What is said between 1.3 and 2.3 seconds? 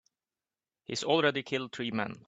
killed three men.